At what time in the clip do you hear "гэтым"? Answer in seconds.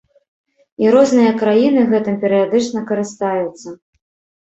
1.93-2.19